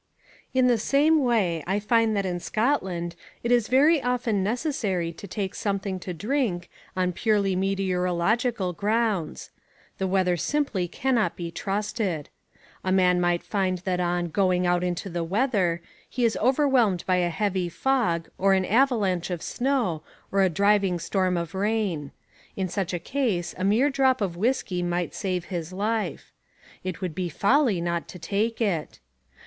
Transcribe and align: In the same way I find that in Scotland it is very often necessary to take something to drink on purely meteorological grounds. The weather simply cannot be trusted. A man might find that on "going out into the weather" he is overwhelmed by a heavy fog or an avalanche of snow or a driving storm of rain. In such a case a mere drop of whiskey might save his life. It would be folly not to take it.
In 0.51 0.65
the 0.65 0.79
same 0.79 1.19
way 1.23 1.63
I 1.67 1.79
find 1.79 2.17
that 2.17 2.25
in 2.25 2.39
Scotland 2.39 3.15
it 3.43 3.51
is 3.51 3.67
very 3.67 4.01
often 4.01 4.43
necessary 4.43 5.13
to 5.13 5.27
take 5.27 5.53
something 5.53 5.99
to 5.99 6.11
drink 6.11 6.71
on 6.97 7.11
purely 7.13 7.55
meteorological 7.55 8.73
grounds. 8.73 9.51
The 9.99 10.07
weather 10.07 10.37
simply 10.37 10.87
cannot 10.87 11.35
be 11.35 11.51
trusted. 11.51 12.29
A 12.83 12.91
man 12.91 13.21
might 13.21 13.43
find 13.43 13.77
that 13.85 13.99
on 13.99 14.29
"going 14.29 14.65
out 14.65 14.83
into 14.83 15.07
the 15.07 15.23
weather" 15.23 15.83
he 16.09 16.25
is 16.25 16.35
overwhelmed 16.37 17.03
by 17.05 17.17
a 17.17 17.29
heavy 17.29 17.69
fog 17.69 18.27
or 18.39 18.53
an 18.55 18.65
avalanche 18.65 19.29
of 19.29 19.43
snow 19.43 20.01
or 20.31 20.41
a 20.41 20.49
driving 20.49 20.97
storm 20.97 21.37
of 21.37 21.53
rain. 21.53 22.11
In 22.55 22.67
such 22.67 22.91
a 22.91 22.97
case 22.97 23.53
a 23.55 23.63
mere 23.63 23.91
drop 23.91 24.19
of 24.19 24.35
whiskey 24.35 24.81
might 24.81 25.13
save 25.13 25.45
his 25.53 25.71
life. 25.71 26.31
It 26.83 27.01
would 27.01 27.13
be 27.13 27.29
folly 27.29 27.79
not 27.79 28.07
to 28.07 28.17
take 28.17 28.59
it. 28.59 28.99